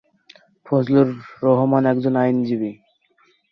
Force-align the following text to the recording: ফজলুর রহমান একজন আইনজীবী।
ফজলুর 0.65 1.09
রহমান 1.43 1.83
একজন 1.85 2.13
আইনজীবী। 2.15 2.71